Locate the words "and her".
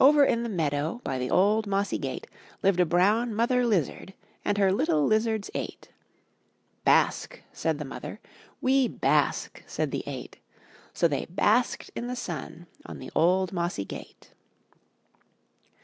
4.44-4.72